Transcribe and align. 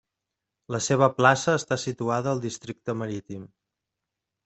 La 0.75 0.79
seva 0.85 1.09
plaça 1.19 1.55
està 1.59 1.79
situada 1.83 2.35
al 2.35 2.45
districte 2.49 3.01
marítim. 3.05 3.49